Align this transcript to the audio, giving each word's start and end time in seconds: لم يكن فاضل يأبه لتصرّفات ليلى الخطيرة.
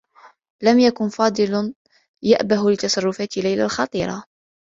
لم 0.63 0.79
يكن 0.79 1.09
فاضل 1.09 1.73
يأبه 2.23 2.71
لتصرّفات 2.71 3.37
ليلى 3.37 3.63
الخطيرة. 3.63 4.23